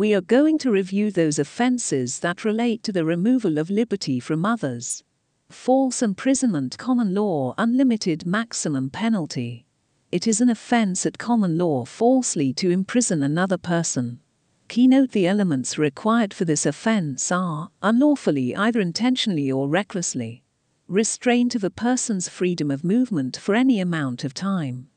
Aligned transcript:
we 0.00 0.14
are 0.14 0.22
going 0.22 0.56
to 0.56 0.70
review 0.70 1.10
those 1.10 1.38
offences 1.38 2.20
that 2.20 2.42
relate 2.42 2.82
to 2.82 2.90
the 2.90 3.04
removal 3.04 3.58
of 3.58 3.68
liberty 3.68 4.18
from 4.18 4.46
others. 4.46 5.04
False 5.50 6.00
imprisonment, 6.00 6.78
common 6.78 7.14
law, 7.14 7.54
unlimited 7.58 8.24
maximum 8.24 8.88
penalty. 8.88 9.66
It 10.10 10.26
is 10.26 10.40
an 10.40 10.48
offence 10.48 11.04
at 11.04 11.18
common 11.18 11.58
law 11.58 11.84
falsely 11.84 12.54
to 12.54 12.70
imprison 12.70 13.22
another 13.22 13.58
person. 13.58 14.20
Keynote 14.68 15.10
The 15.10 15.26
elements 15.26 15.76
required 15.76 16.32
for 16.32 16.46
this 16.46 16.64
offence 16.64 17.30
are 17.30 17.68
unlawfully, 17.82 18.56
either 18.56 18.80
intentionally 18.80 19.52
or 19.52 19.68
recklessly, 19.68 20.42
restraint 20.88 21.54
of 21.54 21.62
a 21.62 21.68
person's 21.68 22.26
freedom 22.26 22.70
of 22.70 22.82
movement 22.82 23.36
for 23.36 23.54
any 23.54 23.80
amount 23.80 24.24
of 24.24 24.32
time. 24.32 24.88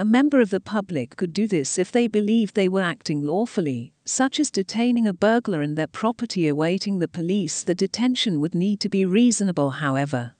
A 0.00 0.04
member 0.06 0.40
of 0.40 0.48
the 0.48 0.60
public 0.60 1.16
could 1.16 1.34
do 1.34 1.46
this 1.46 1.76
if 1.76 1.92
they 1.92 2.08
believed 2.08 2.54
they 2.54 2.70
were 2.70 2.80
acting 2.80 3.22
lawfully, 3.22 3.92
such 4.06 4.40
as 4.40 4.50
detaining 4.50 5.06
a 5.06 5.12
burglar 5.12 5.60
in 5.60 5.74
their 5.74 5.86
property 5.86 6.48
awaiting 6.48 7.00
the 7.00 7.06
police. 7.06 7.62
The 7.62 7.74
detention 7.74 8.40
would 8.40 8.54
need 8.54 8.80
to 8.80 8.88
be 8.88 9.04
reasonable, 9.04 9.68
however. 9.68 10.32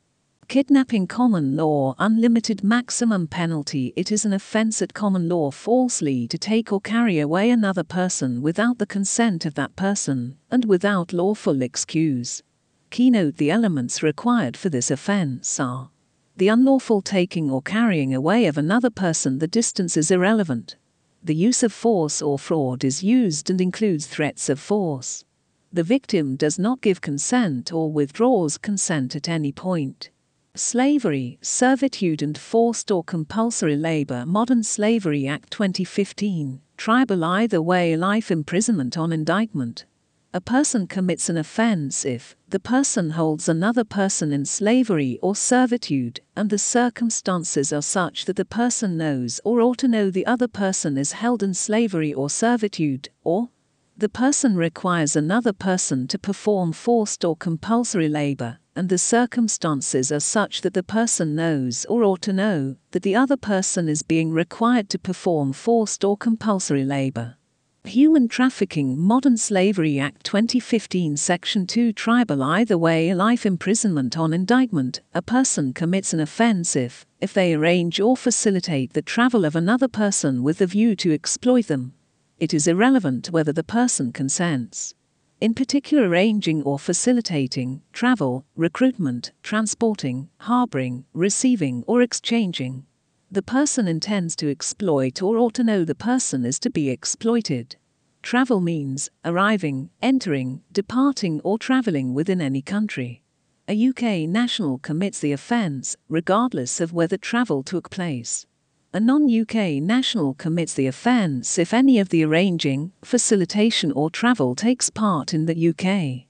Kidnapping 0.49 1.09
common 1.09 1.57
law 1.57 1.95
unlimited 1.99 2.65
maximum 2.65 3.27
penalty 3.27 3.93
it 3.97 4.11
is 4.11 4.25
an 4.25 4.33
offence 4.33 4.81
at 4.81 4.95
common 4.95 5.29
law 5.29 5.51
falsely 5.51 6.27
to 6.29 6.39
take 6.39 6.73
or 6.73 6.81
carry 6.81 7.19
away 7.19 7.51
another 7.51 7.85
person 7.85 8.41
without 8.41 8.79
the 8.79 8.87
consent 8.87 9.45
of 9.45 9.57
that 9.57 9.77
person 9.77 10.39
and 10.51 10.65
without 10.65 11.13
lawful 11.13 11.61
excuse. 11.61 12.43
Keynote 12.89 13.37
the 13.37 13.51
elements 13.51 14.03
required 14.03 14.57
for 14.57 14.71
this 14.71 14.91
offence 14.91 15.61
are 15.61 15.91
the 16.41 16.49
unlawful 16.49 17.03
taking 17.03 17.51
or 17.51 17.61
carrying 17.61 18.15
away 18.15 18.47
of 18.47 18.57
another 18.57 18.89
person 18.89 19.41
the 19.41 19.47
distance 19.47 19.95
is 19.95 20.11
irrelevant. 20.11 20.75
The 21.23 21.35
use 21.35 21.63
of 21.63 21.71
force 21.71 22.23
or 22.23 22.39
fraud 22.39 22.83
is 22.83 23.03
used 23.03 23.51
and 23.51 23.61
includes 23.61 24.07
threats 24.07 24.49
of 24.49 24.59
force. 24.59 25.23
The 25.71 25.83
victim 25.83 26.37
does 26.37 26.59
not 26.59 26.81
give 26.81 27.03
consent 27.03 27.75
or 27.75 27.93
withdraws 27.93 28.57
consent 28.57 29.15
at 29.15 29.29
any 29.29 29.53
point. 29.53 30.09
Slavery, 30.55 31.37
servitude 31.43 32.23
and 32.23 32.39
forced 32.39 32.91
or 32.91 33.05
compulsory 33.05 33.77
labor 33.77 34.25
Modern 34.25 34.63
Slavery 34.63 35.27
Act 35.27 35.51
2015, 35.51 36.63
triable 36.79 37.23
either 37.23 37.61
way 37.61 37.99
life 37.99 38.31
imprisonment 38.31 38.97
on 38.97 39.13
indictment. 39.13 39.85
A 40.33 40.41
person 40.41 40.87
commits 40.87 41.29
an 41.29 41.37
offense 41.37 42.05
if 42.05 42.37
the 42.49 42.61
person 42.61 43.11
holds 43.11 43.49
another 43.49 43.83
person 43.83 44.33
in 44.33 44.45
slavery 44.45 45.19
or 45.21 45.35
servitude 45.35 46.21
and 46.37 46.49
the 46.49 46.57
circumstances 46.57 47.73
are 47.73 47.83
such 47.83 48.27
that 48.27 48.37
the 48.37 48.45
person 48.45 48.97
knows 48.97 49.41
or 49.43 49.61
ought 49.61 49.79
to 49.79 49.89
know 49.89 50.09
the 50.09 50.27
other 50.27 50.47
person 50.47 50.97
is 50.97 51.13
held 51.13 51.43
in 51.43 51.53
slavery 51.53 52.15
or 52.15 52.31
servitude, 52.31 53.09
or 53.25 53.49
the 53.97 54.09
person 54.09 54.55
requires 54.55 55.17
another 55.17 55.53
person 55.53 56.07
to 56.07 56.19
perform 56.19 56.73
forced 56.73 57.25
or 57.25 57.35
compulsory 57.35 58.09
labor, 58.09 58.61
and 58.77 58.89
the 58.89 58.99
circumstances 58.99 60.13
are 60.13 60.21
such 60.21 60.61
that 60.61 60.75
the 60.75 60.85
person 60.85 61.35
knows 61.35 61.85
or 61.87 62.05
ought 62.05 62.23
to 62.23 62.33
know 62.33 62.77
that 62.93 63.03
the 63.03 63.17
other 63.17 63.37
person 63.37 63.89
is 63.89 64.05
being 64.05 64.31
required 64.31 64.89
to 64.91 64.99
perform 64.99 65.53
forced 65.53 66.05
or 66.05 66.17
compulsory 66.17 66.85
labor. 66.85 67.37
Human 67.85 68.29
Trafficking 68.29 68.99
Modern 68.99 69.39
Slavery 69.39 69.99
Act 69.99 70.23
2015 70.25 71.17
Section 71.17 71.67
2 71.67 71.95
Triable 71.95 72.45
Either 72.45 72.77
way 72.77 73.13
life 73.15 73.47
imprisonment 73.47 74.19
on 74.19 74.35
indictment. 74.35 75.01
A 75.15 75.23
person 75.23 75.73
commits 75.73 76.13
an 76.13 76.21
offense 76.21 76.77
if 76.77 77.07
if 77.21 77.33
they 77.33 77.55
arrange 77.55 77.99
or 77.99 78.17
facilitate 78.17 78.93
the 78.93 79.03
travel 79.03 79.45
of 79.45 79.57
another 79.57 79.89
person 79.89 80.43
with 80.43 80.59
the 80.59 80.67
view 80.67 80.95
to 80.97 81.13
exploit 81.13 81.67
them. 81.67 81.95
It 82.39 82.53
is 82.53 82.69
irrelevant 82.69 83.31
whether 83.31 83.53
the 83.53 83.65
person 83.65 84.13
consents. 84.13 84.95
In 85.41 85.55
particular 85.55 86.07
arranging 86.07 86.63
or 86.63 86.79
facilitating 86.79 87.81
travel, 87.93 88.45
recruitment, 88.55 89.33
transporting, 89.43 90.29
harboring, 90.41 91.07
receiving, 91.15 91.83
or 91.87 92.03
exchanging. 92.03 92.85
The 93.31 93.43
person 93.43 93.87
intends 93.87 94.35
to 94.37 94.51
exploit 94.51 95.23
or 95.23 95.39
ought 95.39 95.55
to 95.55 95.65
know 95.65 95.85
the 95.85 95.95
person 95.95 96.45
is 96.45 96.59
to 96.61 96.71
be 96.71 96.91
exploited. 96.91 97.77
Travel 98.23 98.61
means 98.61 99.09
arriving, 99.25 99.91
entering, 100.03 100.63
departing, 100.73 101.41
or 101.43 101.59
traveling 101.59 102.13
within 102.13 102.41
any 102.41 102.63
country. 102.63 103.23
A 103.69 103.89
UK 103.89 104.29
national 104.29 104.79
commits 104.79 105.21
the 105.21 105.33
offence, 105.33 105.97
regardless 106.09 106.81
of 106.81 106.93
whether 106.93 107.17
travel 107.17 107.63
took 107.63 107.89
place 107.89 108.47
a 108.93 108.99
non-UK 108.99 109.81
national 109.81 110.35
commits 110.35 110.75
the 110.75 110.89
offence 110.89 111.59
if 111.59 111.73
any 111.73 112.01
of 112.01 112.09
the 112.09 112.25
arranging, 112.25 112.91
facilitation 113.05 113.93
or 113.93 114.11
travel 114.11 114.57
takes 114.57 114.91
part 114.91 115.33
in 115.33 115.47
the 115.47 115.69
UK. 115.69 116.27